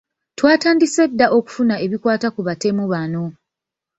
Twatandise 0.37 1.03
dda 1.11 1.27
okufuna 1.37 1.75
ebikwata 1.85 2.27
ku 2.35 2.41
batemu 2.47 2.83
bano. 2.93 3.23